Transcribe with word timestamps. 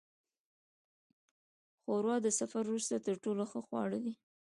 ښوروا 1.81 2.15
د 2.25 2.27
سفر 2.39 2.63
وروسته 2.67 2.95
تر 3.05 3.15
ټولو 3.23 3.43
ښه 3.51 3.59
خواړه 3.67 3.99
ده. 4.05 4.13